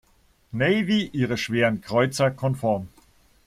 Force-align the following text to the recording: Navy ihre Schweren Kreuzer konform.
Navy 0.51 1.11
ihre 1.13 1.37
Schweren 1.37 1.81
Kreuzer 1.81 2.31
konform. 2.31 2.87